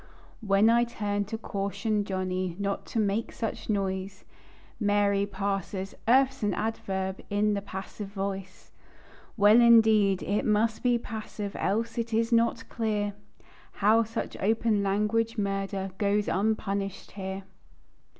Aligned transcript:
While 0.39 0.71
I 0.71 0.83
turn 0.83 1.25
to 1.25 1.37
caution 1.37 2.05
Johnny 2.05 2.55
Not 2.57 2.87
to 2.87 2.99
make 2.99 3.31
such 3.31 3.69
noise; 3.69 4.23
Mary 4.79 5.27
parses: 5.27 5.93
"Earth's 6.07 6.41
an 6.41 6.55
adverb, 6.55 7.21
In 7.29 7.53
the 7.53 7.61
passive 7.61 8.07
voice." 8.07 8.71
Well, 9.37 9.61
indeed, 9.61 10.23
it 10.23 10.43
must 10.43 10.81
be 10.81 10.97
passive, 10.97 11.55
Else 11.55 11.99
it 11.99 12.15
is 12.15 12.31
not 12.31 12.67
clear 12.67 13.13
How 13.73 14.01
such 14.03 14.35
open 14.39 14.81
language 14.81 15.37
murder, 15.37 15.91
Goes 15.99 16.27
unpunished 16.27 17.11
here. 17.11 17.43